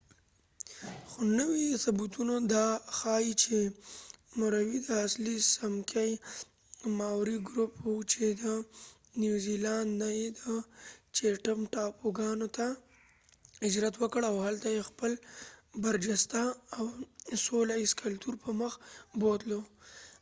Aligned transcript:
خو 1.09 1.19
نوي 1.39 1.67
ثبوتونه 1.83 2.35
دا 2.55 2.65
ښایې 2.97 3.31
چې 3.43 3.55
موریوری 4.37 4.79
د 4.83 4.89
اصلی 5.05 5.35
څمکې 5.53 6.09
ماوری 6.99 7.37
ګروپ 7.49 7.73
و 7.89 7.93
چې 8.11 8.23
د 8.41 8.45
نیوزیلاند 9.21 9.89
نه 10.01 10.09
یې 10.17 10.27
د 10.39 10.41
چېټم 11.15 11.59
ټاپوګانو 11.73 12.47
ته 12.57 12.67
هجرت 13.65 13.95
وکړ 13.97 14.21
او 14.31 14.35
هلته 14.47 14.67
یې 14.75 14.87
خپل 14.89 15.11
برجسته 15.83 16.41
او 16.77 16.83
سوله 17.45 17.75
ایز 17.81 17.91
کلتور 18.01 18.33
پر 18.41 18.51
مخ 18.59 18.73
بوتلو 19.19 19.59